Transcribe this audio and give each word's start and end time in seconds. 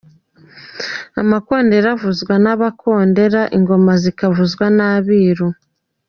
Amakondera 1.21 1.87
avuzwa 1.95 2.33
n’Abakondera, 2.43 3.41
Ingoma 3.57 3.91
zikavuzwa 4.03 4.65
n’Abiru. 4.77 5.47